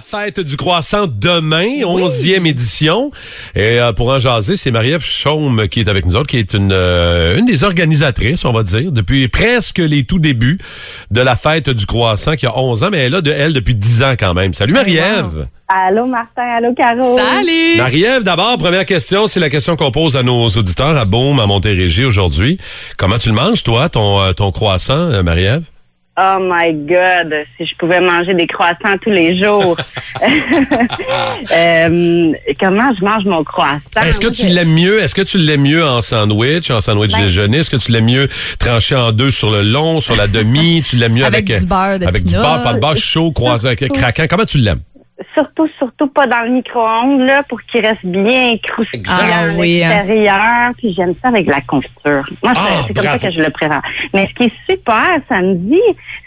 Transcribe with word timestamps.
Fête 0.00 0.40
du 0.40 0.56
croissant 0.56 1.06
demain, 1.06 1.84
onzième 1.84 2.46
édition. 2.46 3.10
Et 3.54 3.80
euh, 3.80 3.92
pour 3.92 4.08
en 4.08 4.18
jaser, 4.18 4.56
c'est 4.56 4.70
Marie-Ève 4.70 5.04
Chaume 5.04 5.68
qui 5.68 5.80
est 5.80 5.88
avec 5.88 6.06
nous 6.06 6.16
autres, 6.16 6.28
qui 6.28 6.38
est 6.38 6.54
une, 6.54 6.72
euh, 6.72 7.38
une 7.38 7.46
des 7.46 7.64
organisatrices, 7.64 8.44
on 8.44 8.52
va 8.52 8.62
dire, 8.62 8.92
depuis 8.92 9.28
presque 9.28 9.78
les 9.78 10.04
tout 10.04 10.18
débuts 10.18 10.58
de 11.10 11.20
la 11.20 11.36
fête 11.36 11.70
du 11.70 11.86
croissant, 11.86 12.34
qui 12.36 12.46
a 12.46 12.56
11 12.56 12.84
ans, 12.84 12.88
mais 12.90 12.98
elle 12.98 13.14
a 13.14 13.20
de 13.20 13.30
elle 13.30 13.52
depuis 13.52 13.74
10 13.74 14.02
ans 14.02 14.14
quand 14.18 14.34
même. 14.34 14.54
Salut 14.54 14.72
Marie-Ève! 14.72 15.48
Allô 15.68 16.06
Martin, 16.06 16.42
allô 16.56 16.74
Caro. 16.74 17.18
Salut! 17.18 17.76
Marie-Ève, 17.76 18.22
d'abord, 18.22 18.56
première 18.58 18.86
question, 18.86 19.26
c'est 19.26 19.40
la 19.40 19.50
question 19.50 19.76
qu'on 19.76 19.90
pose 19.90 20.16
à 20.16 20.22
nos 20.22 20.48
auditeurs 20.48 20.96
à 20.96 21.04
Beaume, 21.04 21.40
à 21.40 21.46
Montérégie 21.46 22.04
aujourd'hui. 22.04 22.58
Comment 22.96 23.18
tu 23.18 23.28
le 23.28 23.34
manges, 23.34 23.62
toi, 23.62 23.88
ton, 23.88 24.20
euh, 24.20 24.32
ton 24.32 24.50
croissant, 24.50 25.22
Marie-Ève? 25.22 25.64
Oh 26.20 26.38
my 26.40 26.72
God, 26.74 27.32
si 27.56 27.64
je 27.66 27.76
pouvais 27.78 28.00
manger 28.00 28.34
des 28.34 28.46
croissants 28.48 28.96
tous 29.02 29.10
les 29.10 29.40
jours. 29.42 29.76
Euh, 31.54 32.32
comment 32.60 32.90
je 32.98 33.04
mange 33.04 33.24
mon 33.24 33.44
croissant? 33.44 33.78
Est-ce 34.02 34.20
que 34.20 34.28
tu 34.28 34.46
l'aimes 34.46 34.72
mieux? 34.74 35.00
Est-ce 35.00 35.14
que 35.14 35.22
tu 35.22 35.38
l'aimes 35.38 35.62
mieux 35.62 35.84
en 35.84 36.00
sandwich, 36.00 36.70
en 36.70 36.80
sandwich 36.80 37.12
Ben- 37.12 37.22
déjeuner? 37.22 37.58
Est-ce 37.58 37.70
que 37.70 37.76
tu 37.76 37.92
l'aimes 37.92 38.04
mieux 38.06 38.28
tranché 38.58 38.94
en 38.94 39.12
deux 39.12 39.30
sur 39.30 39.50
le 39.50 39.62
long, 39.62 40.00
sur 40.00 40.16
la 40.16 40.26
demi? 40.26 40.82
Tu 40.84 40.96
l'aimes 40.96 41.14
mieux 41.14 41.24
avec, 41.24 41.48
Avec 41.50 41.62
du 41.62 41.66
beurre 41.68 41.98
de 41.98 42.06
avec 42.06 42.24
du 42.24 42.34
beurre, 42.34 42.62
pas 42.62 42.74
de 42.74 42.80
beurre 42.80 42.96
chaud, 42.96 43.32
croisé, 43.32 43.68
avec- 43.68 43.92
craquant. 43.92 44.26
Comment 44.28 44.44
tu 44.44 44.58
l'aimes? 44.58 44.80
Surtout, 45.38 45.68
surtout 45.78 46.08
pas 46.08 46.26
dans 46.26 46.40
le 46.42 46.50
micro-ondes, 46.50 47.20
là, 47.20 47.44
pour 47.48 47.62
qu'il 47.62 47.86
reste 47.86 48.04
bien 48.04 48.56
croustillant 48.60 49.04
à 49.06 49.44
Ah 49.44 49.44
oui, 49.56 49.84
hein. 49.84 49.88
l'extérieur. 49.88 50.72
Puis 50.76 50.92
j'aime 50.96 51.14
ça 51.22 51.28
avec 51.28 51.46
la 51.46 51.60
confiture. 51.60 52.24
Moi, 52.42 52.52
c'est- 52.54 52.60
Ah, 52.60 52.82
c'est 52.86 52.94
comme 52.94 53.04
ça 53.04 53.18
que 53.18 53.30
je 53.30 53.38
le 53.40 53.50
préfère. 53.50 53.82
Mais 54.12 54.26
ce 54.28 54.34
qui 54.34 54.44
est 54.44 54.52
super 54.72 55.06
samedi, 55.28 55.78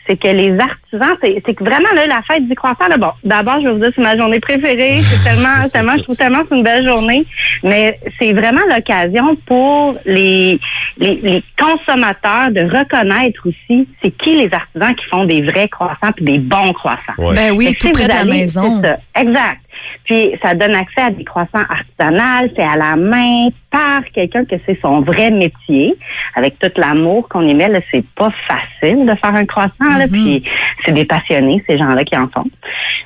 c'est 0.08 0.16
que 0.18 0.30
les 0.30 0.58
artisans, 0.58 1.18
c'est 1.22 1.54
que 1.54 1.64
vraiment, 1.64 1.90
là, 1.94 2.08
la 2.08 2.22
fête 2.22 2.48
du 2.48 2.56
croissant, 2.56 2.88
là, 2.90 2.96
bon, 2.98 3.12
d'abord, 3.26 3.60
je 3.62 3.68
vais 3.68 3.74
vous 3.74 3.80
dire, 3.80 3.92
c'est 3.96 4.02
ma 4.02 4.18
journée 4.18 4.40
préférée. 4.40 5.00
C'est 5.02 5.24
tellement, 5.30 5.68
tellement, 5.74 5.98
je 5.98 6.04
trouve 6.04 6.16
tellement 6.16 6.40
que 6.40 6.48
c'est 6.50 6.58
une 6.58 6.64
belle 6.64 6.86
journée. 6.86 7.26
Mais 7.64 8.00
c'est 8.20 8.32
vraiment 8.32 8.62
l'occasion 8.74 9.36
pour 9.46 9.96
les, 10.06 10.58
les, 10.98 11.16
les 11.22 11.44
consommateurs 11.60 12.52
de 12.52 12.62
reconnaître 12.62 13.42
aussi 13.48 13.88
c'est 14.04 14.12
qui 14.18 14.36
les 14.36 14.54
artisans 14.54 14.96
qui 14.96 15.06
font 15.06 15.26
des 15.26 15.42
vrais 15.42 15.68
croissants 15.68 16.12
puis 16.16 16.26
des 16.26 16.40
bons 16.40 16.74
croissants. 16.74 17.14
Ouais. 17.18 17.36
Ben 17.36 17.52
oui, 17.52 17.74
tout 17.80 17.88
si 17.88 17.92
près 17.94 18.04
de 18.06 18.10
la 18.10 18.26
maison. 18.26 18.82
c'est 18.82 18.88
ça, 18.90 18.98
Exact. 19.22 19.60
Puis 20.06 20.32
ça 20.44 20.54
donne 20.54 20.74
accès 20.76 21.02
à 21.02 21.10
des 21.12 21.24
croissants 21.24 21.64
artisanaux, 21.70 22.50
faits 22.56 22.66
à 22.72 22.76
la 22.78 22.96
main 22.96 23.48
par 23.70 24.02
quelqu'un 24.14 24.46
que 24.46 24.56
c'est 24.66 24.80
son 24.82 25.02
vrai 25.02 25.32
métier, 25.32 25.96
avec 26.36 26.60
tout 26.60 26.72
l'amour 26.76 27.28
qu'on 27.30 27.48
y 27.48 27.54
met. 27.54 27.70
Là, 27.70 27.80
c'est 27.92 28.04
pas 28.16 28.32
facile 28.48 29.06
de 29.06 29.16
faire 29.16 29.36
un 29.36 29.46
croissant. 29.46 29.72
Là, 29.98 30.06
Mhm. 30.08 30.12
puis 30.12 30.44
c'est 30.86 30.92
des 30.92 31.06
passionnés, 31.06 31.64
ces 31.68 31.78
gens-là 31.78 32.04
qui 32.04 32.18
en 32.18 32.28
font. 32.30 32.46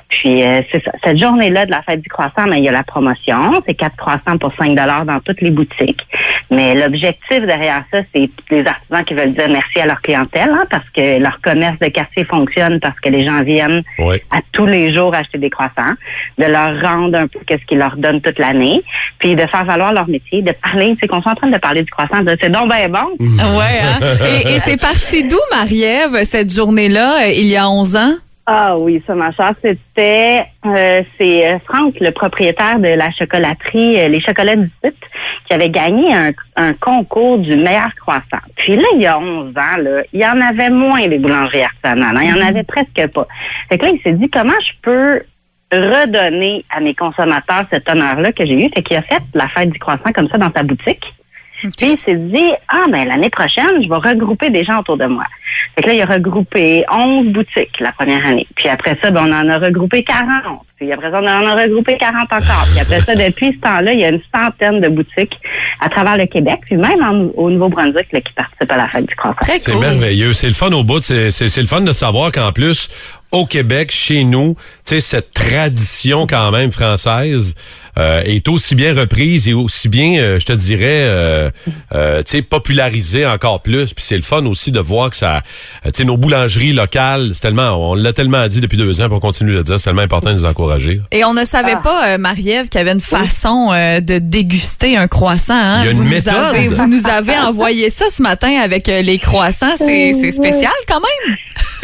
Puis 0.08 0.42
euh, 0.42 0.60
c'est 0.70 0.82
ça. 0.84 0.92
Cette 1.04 1.18
journée-là 1.18 1.66
de 1.66 1.70
la 1.70 1.82
fête 1.82 2.00
du 2.00 2.08
croissant, 2.08 2.44
ben, 2.44 2.56
il 2.56 2.64
y 2.64 2.68
a 2.68 2.72
la 2.72 2.84
promotion. 2.84 3.62
C'est 3.66 3.74
quatre 3.74 3.96
croissants 3.96 4.38
pour 4.38 4.52
5 4.58 4.74
dans 4.74 5.20
toutes 5.24 5.40
les 5.40 5.50
boutiques. 5.50 6.06
Mais 6.50 6.74
l'objectif 6.74 7.40
derrière 7.40 7.82
ça, 7.90 7.98
c'est 8.14 8.30
les 8.50 8.66
artisans 8.66 9.04
qui 9.04 9.14
veulent 9.14 9.34
dire 9.34 9.48
merci 9.48 9.80
à 9.80 9.86
leur 9.86 10.00
clientèle, 10.00 10.50
hein, 10.50 10.64
parce 10.70 10.88
que 10.90 11.18
leur 11.18 11.40
commerce 11.40 11.78
de 11.80 11.88
quartier 11.88 12.24
fonctionne, 12.24 12.78
parce 12.80 12.98
que 13.00 13.08
les 13.08 13.26
gens 13.26 13.42
viennent 13.42 13.82
à 14.30 14.38
tous 14.52 14.66
les 14.66 14.94
jours 14.94 15.14
acheter 15.14 15.38
des 15.38 15.50
croissants, 15.50 15.94
de 16.38 16.44
leur 16.44 16.80
rendre 16.80 17.18
un 17.18 17.26
peu 17.26 17.40
qu'est-ce 17.46 17.64
qu'ils 17.66 17.78
leur 17.78 17.96
donnent 17.96 18.20
toute 18.20 18.38
l'année, 18.38 18.82
puis 19.18 19.34
de 19.34 19.46
faire 19.46 19.64
valoir 19.64 19.92
leur 19.92 20.08
métier, 20.08 20.42
de 20.42 20.52
parler, 20.52 20.94
c'est 21.00 21.08
qu'on 21.08 21.22
soit 21.22 21.32
en 21.32 21.36
train 21.36 21.50
de 21.50 21.58
parler 21.58 21.82
du 21.82 21.90
croissant, 21.90 22.22
de 22.22 22.36
c'est 22.40 22.50
donc 22.50 22.68
ben 22.68 22.90
bon. 22.90 23.24
Ouais, 23.58 23.80
hein? 23.82 23.98
Et, 24.24 24.54
et 24.54 24.58
c'est 24.58 24.80
parti 24.80 25.26
d'où, 25.26 25.38
Marie-Ève, 25.52 26.24
cette 26.24 26.52
journée-là, 26.52 27.24
euh, 27.24 27.32
il 27.34 27.46
y 27.46 27.56
a 27.56 27.68
11 27.68 27.96
ans? 27.96 28.14
Ah 28.48 28.76
oui, 28.78 29.02
ça, 29.08 29.14
ma 29.16 29.32
chère, 29.32 29.54
c'était 29.60 30.46
euh, 30.64 31.02
c'est 31.18 31.48
euh, 31.48 31.58
Franck, 31.66 31.94
le 32.00 32.10
propriétaire 32.12 32.78
de 32.78 32.88
la 32.88 33.10
chocolaterie 33.10 33.98
euh, 33.98 34.06
Les 34.08 34.20
Chocolats 34.20 34.54
du 34.54 34.70
Site, 34.84 34.94
qui 35.48 35.54
avait 35.54 35.68
gagné 35.68 36.14
un, 36.14 36.30
un 36.54 36.72
concours 36.74 37.38
du 37.38 37.56
meilleur 37.56 37.92
croissant. 38.00 38.42
Puis 38.56 38.76
là, 38.76 38.84
il 38.94 39.02
y 39.02 39.06
a 39.06 39.18
11 39.18 39.48
ans, 39.48 39.76
là, 39.82 40.02
il 40.12 40.20
y 40.20 40.24
en 40.26 40.40
avait 40.40 40.70
moins 40.70 41.04
des 41.08 41.18
boulangeries 41.18 41.64
artisanales. 41.64 42.16
hein. 42.16 42.22
il 42.22 42.36
y 42.36 42.40
en 42.40 42.46
avait 42.46 42.62
presque 42.62 43.12
pas. 43.12 43.26
Fait 43.68 43.78
que 43.78 43.86
là, 43.86 43.90
il 43.92 44.00
s'est 44.02 44.12
dit 44.12 44.30
comment 44.30 44.54
je 44.64 44.72
peux 44.80 45.22
redonner 45.72 46.64
à 46.70 46.78
mes 46.78 46.94
consommateurs 46.94 47.64
cet 47.72 47.90
honneur-là 47.90 48.30
que 48.30 48.46
j'ai 48.46 48.64
eu? 48.64 48.70
Fait 48.72 48.82
qu'il 48.84 48.96
a 48.96 49.02
fait 49.02 49.22
la 49.34 49.48
fête 49.48 49.70
du 49.70 49.78
croissant 49.80 50.12
comme 50.14 50.28
ça 50.28 50.38
dans 50.38 50.52
sa 50.54 50.62
boutique. 50.62 51.02
Puis 51.62 51.72
il 51.80 51.98
s'est 51.98 52.14
dit, 52.14 52.52
ah 52.68 52.84
ben 52.90 53.08
l'année 53.08 53.30
prochaine, 53.30 53.82
je 53.82 53.88
vais 53.88 53.96
regrouper 53.96 54.50
des 54.50 54.64
gens 54.64 54.78
autour 54.80 54.98
de 54.98 55.06
moi. 55.06 55.24
Fait 55.76 55.82
que 55.82 55.88
là, 55.88 55.94
il 55.94 56.00
a 56.02 56.06
regroupé 56.06 56.84
11 56.90 57.26
boutiques 57.34 57.78
la 57.80 57.92
première 57.92 58.24
année. 58.26 58.46
Puis 58.56 58.66
après 58.68 58.96
ça, 59.02 59.10
ben, 59.10 59.24
on 59.28 59.32
en 59.32 59.48
a 59.50 59.58
regroupé 59.58 60.02
40. 60.02 60.62
Puis 60.78 60.90
après 60.90 61.10
ça, 61.10 61.20
on 61.22 61.26
en 61.26 61.46
a 61.46 61.54
regroupé 61.62 61.98
40 61.98 62.22
encore. 62.32 62.66
Puis 62.70 62.80
après 62.80 63.00
ça, 63.00 63.14
depuis 63.14 63.48
ce 63.54 63.60
temps-là, 63.60 63.92
il 63.92 64.00
y 64.00 64.04
a 64.04 64.08
une 64.08 64.20
centaine 64.34 64.80
de 64.80 64.88
boutiques 64.88 65.34
à 65.80 65.90
travers 65.90 66.16
le 66.16 66.24
Québec, 66.26 66.60
puis 66.64 66.76
même 66.76 67.02
en- 67.02 67.30
au 67.38 67.50
Nouveau-Brunswick 67.50 68.06
là, 68.12 68.20
qui 68.22 68.32
participent 68.32 68.70
à 68.70 68.76
la 68.78 68.88
fête 68.88 69.04
du. 69.06 69.14
Très 69.40 69.58
C'est 69.58 69.72
cool. 69.72 69.80
merveilleux. 69.82 70.32
C'est 70.32 70.48
le 70.48 70.54
fun 70.54 70.72
au 70.72 70.82
bout. 70.82 71.02
C'est 71.02 71.30
c'est- 71.30 71.48
c'est 71.48 71.60
le 71.60 71.66
fun 71.66 71.82
de 71.82 71.92
savoir 71.92 72.32
qu'en 72.32 72.52
plus, 72.52 72.88
au 73.36 73.46
Québec, 73.46 73.90
chez 73.92 74.24
nous, 74.24 74.56
tu 74.84 74.94
sais, 74.94 75.00
cette 75.00 75.32
tradition 75.32 76.26
quand 76.26 76.50
même 76.50 76.70
française 76.70 77.54
euh, 77.98 78.22
est 78.24 78.46
aussi 78.48 78.74
bien 78.74 78.94
reprise 78.94 79.48
et 79.48 79.54
aussi 79.54 79.88
bien, 79.88 80.18
euh, 80.18 80.38
je 80.38 80.44
te 80.44 80.52
dirais, 80.52 80.84
euh, 81.06 81.50
euh, 81.94 82.18
tu 82.22 82.32
sais, 82.32 82.42
popularisée 82.42 83.24
encore 83.26 83.62
plus. 83.62 83.94
Puis 83.94 84.04
c'est 84.06 84.16
le 84.16 84.22
fun 84.22 84.44
aussi 84.46 84.70
de 84.70 84.80
voir 84.80 85.08
que 85.10 85.16
ça, 85.16 85.36
euh, 85.86 85.90
tu 85.90 85.90
sais, 85.94 86.04
nos 86.04 86.16
boulangeries 86.18 86.74
locales, 86.74 87.30
c'est 87.32 87.40
tellement, 87.40 87.90
on 87.90 87.94
l'a 87.94 88.12
tellement 88.12 88.46
dit 88.48 88.60
depuis 88.60 88.76
deux 88.76 89.00
ans, 89.00 89.08
pour 89.08 89.20
continuer 89.20 89.52
de 89.52 89.58
le 89.58 89.64
dire, 89.64 89.78
c'est 89.80 89.84
tellement 89.84 90.02
important 90.02 90.30
de 90.30 90.36
les 90.36 90.44
encourager. 90.44 91.00
Et 91.10 91.24
on 91.24 91.32
ne 91.32 91.44
savait 91.44 91.72
Ah. 91.76 91.80
pas, 91.82 92.08
euh, 92.08 92.18
Marie-Ève, 92.18 92.68
qu'il 92.68 92.78
y 92.78 92.82
avait 92.82 92.92
une 92.92 93.00
façon 93.00 93.70
euh, 93.72 94.00
de 94.00 94.18
déguster 94.18 94.96
un 94.98 95.08
croissant. 95.08 95.54
hein? 95.54 95.78
Il 95.80 95.84
y 95.86 95.88
a 95.88 95.90
une 95.92 95.96
vous, 95.98 96.04
nous 96.04 96.10
méthode. 96.10 96.34
avez, 96.34 96.68
vous 96.68 96.86
nous 96.86 97.08
avez 97.08 97.36
envoyé 97.38 97.88
ça 97.90 98.06
ce 98.10 98.20
matin 98.22 98.60
avec 98.62 98.88
euh, 98.90 99.00
les 99.02 99.18
croissants. 99.18 99.74
C'est 99.78 100.12
c'est 100.12 100.32
spécial 100.32 100.72
quand 100.86 101.00
même. 101.00 101.36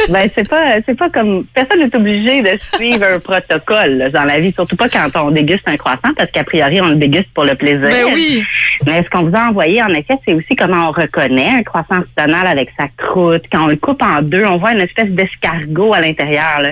Ben 0.09 0.29
c'est 0.33 0.47
pas 0.47 0.81
c'est 0.85 0.97
pas 0.97 1.09
comme 1.09 1.45
personne 1.53 1.79
n'est 1.79 1.95
obligé 1.95 2.41
de 2.41 2.57
suivre 2.59 3.05
un 3.05 3.19
protocole 3.19 3.97
là, 3.97 4.09
dans 4.09 4.23
la 4.23 4.39
vie, 4.39 4.51
surtout 4.53 4.75
pas 4.75 4.89
quand 4.89 5.09
on 5.15 5.31
déguste 5.31 5.67
un 5.67 5.77
croissant, 5.77 6.13
parce 6.15 6.29
qu'a 6.31 6.43
priori 6.43 6.81
on 6.81 6.89
le 6.89 6.95
déguste 6.95 7.29
pour 7.33 7.43
le 7.43 7.55
plaisir. 7.55 7.81
Ben 7.81 8.13
oui. 8.13 8.43
Mais 8.85 9.03
ce 9.03 9.09
qu'on 9.09 9.23
vous 9.23 9.35
a 9.35 9.49
envoyé, 9.49 9.81
en 9.81 9.93
effet, 9.93 10.15
c'est 10.25 10.33
aussi 10.33 10.55
comment 10.55 10.89
on 10.89 10.91
reconnaît 10.91 11.49
un 11.49 11.63
croissant 11.63 11.95
artisanal 11.95 12.47
avec 12.47 12.69
sa 12.77 12.87
croûte. 12.97 13.43
Quand 13.51 13.65
on 13.65 13.67
le 13.67 13.75
coupe 13.75 14.01
en 14.01 14.21
deux, 14.21 14.45
on 14.45 14.57
voit 14.57 14.73
une 14.73 14.81
espèce 14.81 15.09
d'escargot 15.09 15.93
à 15.93 16.01
l'intérieur. 16.01 16.61
là. 16.61 16.71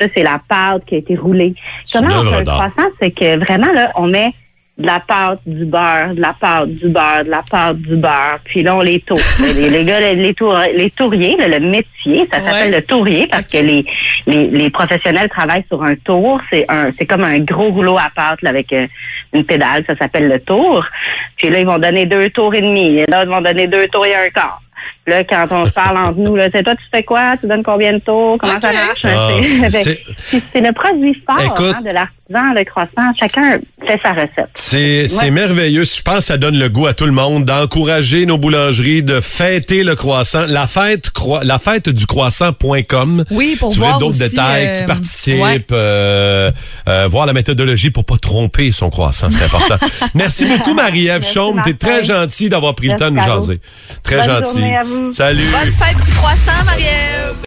Ça, 0.00 0.06
c'est 0.14 0.22
la 0.22 0.40
pâte 0.48 0.84
qui 0.86 0.94
a 0.94 0.98
été 0.98 1.14
roulée. 1.16 1.54
Comment 1.92 2.20
on 2.20 2.24
fait 2.24 2.36
un 2.36 2.44
croissant? 2.44 2.88
C'est 3.00 3.10
que 3.10 3.38
vraiment, 3.38 3.70
là, 3.72 3.92
on 3.96 4.06
met 4.06 4.32
de 4.80 4.86
la 4.86 4.98
pâte, 5.00 5.40
du 5.46 5.64
beurre, 5.66 6.14
de 6.14 6.20
la 6.20 6.32
pâte, 6.40 6.68
du 6.70 6.88
beurre, 6.88 7.22
de 7.24 7.30
la 7.30 7.42
pâte, 7.48 7.76
du 7.78 7.96
beurre. 7.96 8.38
Puis 8.44 8.62
là, 8.62 8.74
on 8.76 8.80
les 8.80 9.00
tourne. 9.00 9.20
les, 9.54 9.68
les 9.70 9.84
gars, 9.84 10.00
les, 10.00 10.14
les, 10.16 10.34
tour- 10.34 10.58
les 10.74 10.90
touriers, 10.90 11.36
là, 11.38 11.46
le 11.48 11.60
métier, 11.60 12.26
ça 12.32 12.38
s'appelle 12.38 12.70
Ouais. 12.72 12.76
le 12.78 12.82
tourier 12.82 13.26
parce 13.30 13.46
que 13.46 13.58
les, 13.58 13.84
les, 14.26 14.48
les 14.48 14.70
professionnels 14.70 15.28
travaillent 15.28 15.64
sur 15.68 15.82
un 15.82 15.94
tour. 15.96 16.40
C'est 16.50 16.64
un, 16.68 16.90
c'est 16.98 17.06
comme 17.06 17.24
un 17.24 17.38
gros 17.40 17.70
rouleau 17.70 17.98
à 17.98 18.10
pâte 18.14 18.42
là, 18.42 18.50
avec 18.50 18.72
euh, 18.72 18.86
une 19.32 19.44
pédale. 19.44 19.84
Ça 19.86 19.94
s'appelle 19.96 20.28
le 20.28 20.40
tour. 20.40 20.84
Puis 21.36 21.50
là, 21.50 21.60
ils 21.60 21.66
vont 21.66 21.78
donner 21.78 22.06
deux 22.06 22.30
tours 22.30 22.54
et 22.54 22.60
demi. 22.62 22.98
Et 22.98 23.04
là, 23.06 23.22
ils 23.24 23.28
vont 23.28 23.40
donner 23.40 23.66
deux 23.66 23.86
tours 23.88 24.06
et 24.06 24.14
un 24.14 24.28
quart. 24.30 24.60
Puis 25.04 25.14
Là, 25.14 25.24
quand 25.24 25.46
on 25.50 25.66
se 25.66 25.72
parle 25.72 25.96
entre 25.98 26.18
nous, 26.18 26.36
là, 26.36 26.48
c'est 26.52 26.62
toi, 26.62 26.74
tu 26.74 26.82
fais 26.92 27.02
quoi? 27.02 27.36
Tu 27.38 27.46
donnes 27.46 27.62
combien 27.62 27.92
de 27.92 27.98
tours? 27.98 28.38
Comment 28.38 28.60
ça 28.60 28.72
marche? 28.72 29.04
Ah, 29.04 29.28
C'est- 29.68 30.60
le 30.60 30.72
produit 30.72 31.22
fort 31.26 31.40
Écoute. 31.44 31.74
hein, 31.76 31.82
de 31.82 31.92
le 32.30 32.64
croissant. 32.64 33.12
Chacun 33.18 33.58
fait 33.86 34.00
sa 34.02 34.12
recette. 34.12 34.50
C'est 34.54 35.12
Ouais. 35.20 35.30
merveilleux. 35.30 35.84
Je 35.84 36.00
pense 36.02 36.16
que 36.18 36.22
ça 36.24 36.36
donne 36.38 36.56
le 36.58 36.68
goût 36.68 36.86
à 36.86 36.94
tout 36.94 37.06
le 37.06 37.12
monde 37.12 37.44
d'encourager 37.44 38.24
nos 38.26 38.38
boulangeries, 38.38 39.02
de 39.02 39.20
fêter 39.20 39.82
le 39.82 39.94
croissant. 39.96 40.44
La 40.46 40.66
fête, 40.66 41.10
croi- 41.10 41.42
la 41.44 41.58
fête 41.58 41.88
du 41.88 42.06
croissant.com. 42.06 43.24
Oui, 43.30 43.56
pour 43.58 43.70
si 43.72 43.78
vous 43.78 43.82
voulez 43.84 43.88
voir 43.90 43.98
d'autres 43.98 44.18
détails, 44.18 44.66
euh, 44.66 44.80
qui 44.80 44.86
participent, 44.86 45.40
ouais. 45.42 45.64
euh, 45.72 46.50
euh, 46.88 47.08
voir 47.10 47.26
la 47.26 47.32
méthodologie 47.32 47.90
pour 47.90 48.04
pas 48.04 48.16
tromper 48.16 48.70
son 48.72 48.90
croissant, 48.90 49.28
c'est 49.30 49.44
important. 49.44 49.76
Merci 50.14 50.46
beaucoup, 50.46 50.74
Marie-Ève 50.74 51.24
Chaume. 51.24 51.60
T'es 51.64 51.74
très 51.74 52.04
gentil 52.04 52.48
d'avoir 52.48 52.74
pris 52.74 52.86
le 52.88 52.92
Merci, 52.92 53.04
temps 53.04 53.10
de 53.10 53.16
nous 53.16 53.26
jaser. 53.26 53.60
Très 54.02 54.16
Bonne 54.18 54.28
gentil. 54.44 54.58
journée 54.58 54.76
à 54.76 54.82
vous. 54.82 55.12
Salut. 55.12 55.44
Bonne 55.50 55.72
fête 55.72 56.04
du 56.06 56.12
croissant, 56.12 56.64
Marie-Ève. 56.64 57.44